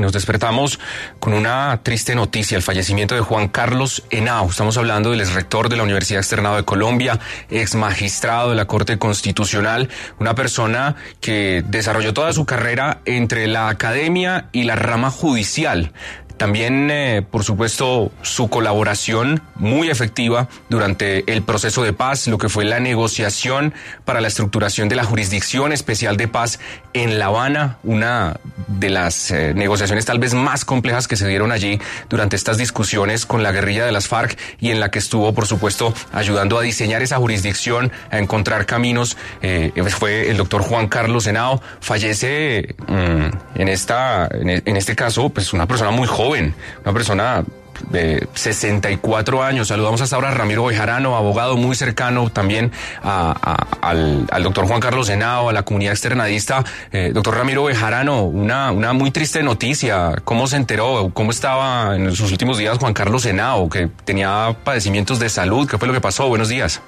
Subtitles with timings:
[0.00, 0.80] Nos despertamos
[1.18, 4.48] con una triste noticia, el fallecimiento de Juan Carlos Henao.
[4.48, 7.18] Estamos hablando del rector de la Universidad Externado de Colombia,
[7.50, 13.68] ex magistrado de la Corte Constitucional, una persona que desarrolló toda su carrera entre la
[13.68, 15.92] academia y la rama judicial.
[16.40, 22.48] También, eh, por supuesto, su colaboración muy efectiva durante el proceso de paz, lo que
[22.48, 23.74] fue la negociación
[24.06, 26.58] para la estructuración de la Jurisdicción Especial de Paz
[26.94, 31.52] en La Habana, una de las eh, negociaciones tal vez más complejas que se dieron
[31.52, 31.78] allí
[32.08, 35.46] durante estas discusiones con la guerrilla de las FARC y en la que estuvo, por
[35.46, 39.18] supuesto, ayudando a diseñar esa jurisdicción, a encontrar caminos.
[39.42, 41.60] Eh, fue el doctor Juan Carlos Senao.
[41.80, 47.44] Fallece mm, en, esta, en este caso, pues una persona muy joven una persona
[47.88, 49.68] de 64 años.
[49.68, 52.72] Saludamos hasta ahora a Ramiro Bejarano, abogado muy cercano también
[53.02, 56.64] al, doctor Juan Carlos Senao, a la comunidad externadista.
[56.92, 60.16] Eh, doctor Ramiro Bejarano, una, una muy triste noticia.
[60.24, 61.10] ¿Cómo se enteró?
[61.12, 65.68] ¿Cómo estaba en sus últimos días Juan Carlos Senao, que tenía padecimientos de salud?
[65.68, 66.28] ¿Qué fue lo que pasó?
[66.28, 66.80] Buenos días.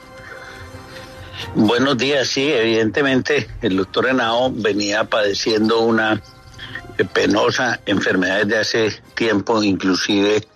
[1.54, 6.22] Buenos días, sí, evidentemente el doctor Henao venía padeciendo una
[7.05, 10.47] penosa enfermedad desde hace tiempo, inclusive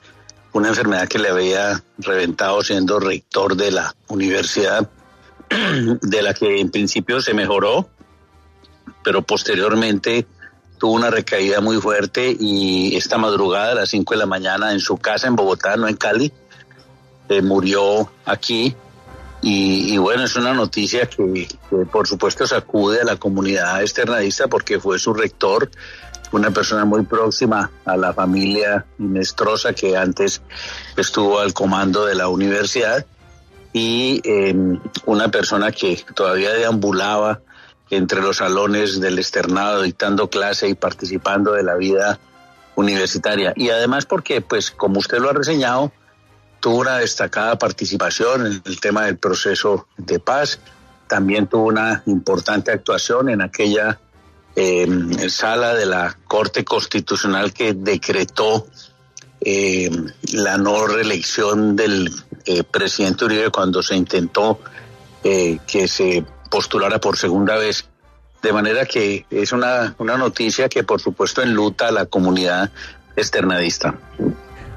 [0.52, 4.88] una enfermedad que le había reventado siendo rector de la universidad,
[6.00, 7.88] de la que en principio se mejoró,
[9.04, 10.26] pero posteriormente
[10.78, 14.80] tuvo una recaída muy fuerte y esta madrugada a las 5 de la mañana en
[14.80, 16.32] su casa en Bogotá, no en Cali,
[17.28, 18.74] eh, murió aquí.
[19.42, 21.46] Y, bueno, es una noticia que,
[21.92, 25.70] por supuesto sacude a la comunidad externadista porque fue su rector
[26.32, 30.42] una persona muy próxima a la familia Inestrosa que antes
[30.96, 33.06] estuvo al comando de la universidad
[33.72, 37.40] y em, una persona que todavía deambulaba
[37.90, 42.18] entre los salones del externado dictando clase y participando de la vida
[42.74, 43.52] universitaria.
[43.56, 45.92] Y además porque, pues, como usted lo ha reseñado,
[46.60, 50.58] tuvo una destacada participación en el tema del proceso de paz,
[51.06, 54.00] también tuvo una importante actuación en aquella
[54.56, 58.66] eh, sala de la Corte Constitucional que decretó
[59.40, 59.90] eh,
[60.32, 62.10] la no reelección del
[62.46, 64.60] eh, presidente Uribe cuando se intentó
[65.22, 67.86] eh, que se postulara por segunda vez.
[68.42, 72.70] De manera que es una, una noticia que por supuesto enluta a la comunidad
[73.14, 73.94] externadista.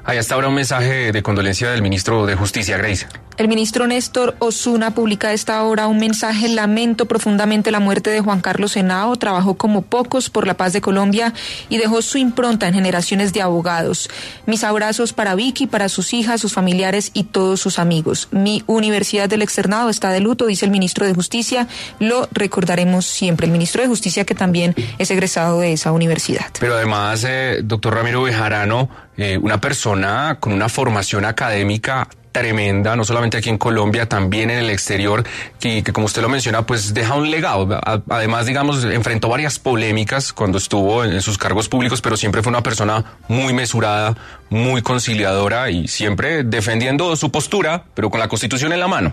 [0.04, 3.06] Ahí hasta ahora un mensaje de condolencia del ministro de Justicia, Grace.
[3.40, 6.46] El ministro Néstor Osuna publica a esta hora un mensaje.
[6.50, 9.16] Lamento profundamente la muerte de Juan Carlos Senao.
[9.16, 11.32] Trabajó como pocos por la paz de Colombia
[11.70, 14.10] y dejó su impronta en generaciones de abogados.
[14.44, 18.28] Mis abrazos para Vicky, para sus hijas, sus familiares y todos sus amigos.
[18.30, 21.66] Mi Universidad del Externado está de luto, dice el ministro de Justicia.
[21.98, 23.46] Lo recordaremos siempre.
[23.46, 26.44] El ministro de Justicia que también es egresado de esa universidad.
[26.60, 33.04] Pero además, eh, doctor Ramiro Bejarano, eh, una persona con una formación académica tremenda, no
[33.04, 35.24] solamente aquí en Colombia, también en el exterior,
[35.58, 37.80] que, como usted lo menciona, pues deja un legado.
[38.08, 42.62] Además, digamos, enfrentó varias polémicas cuando estuvo en, sus cargos públicos, pero siempre fue una
[42.62, 44.16] persona muy mesurada,
[44.48, 49.12] muy conciliadora y siempre defendiendo su postura, pero con la constitución en la mano.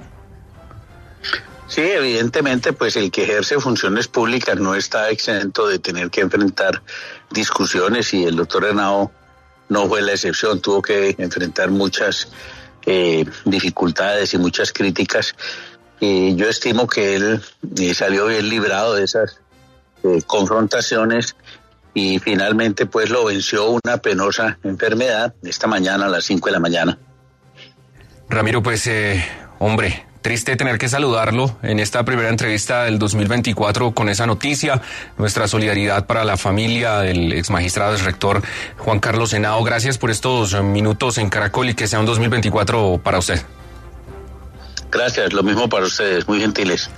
[1.67, 6.81] Sí, evidentemente, pues el que ejerce funciones públicas no está exento de tener que enfrentar
[7.29, 9.11] discusiones y el doctor Henao
[9.67, 12.29] no fue la excepción, tuvo que enfrentar muchas
[12.89, 15.35] eh, dificultades y muchas críticas.
[15.99, 17.41] Y yo estimo que él
[17.77, 19.41] eh, salió bien librado de esas
[20.05, 21.35] eh, confrontaciones
[21.93, 26.59] y finalmente pues lo venció una penosa enfermedad esta mañana a las 5 de la
[26.61, 26.97] mañana.
[28.29, 28.89] Ramiro, pues
[29.59, 34.81] hombre, Triste tener que saludarlo en esta primera entrevista del 2024 con esa noticia.
[35.17, 38.41] Nuestra solidaridad para la familia del ex magistrado, ex rector
[38.77, 39.63] Juan Carlos Senao.
[39.63, 43.41] Gracias por estos minutos en Caracol y que sea un 2024 para usted.
[44.91, 46.89] Gracias, lo mismo para ustedes, muy gentiles.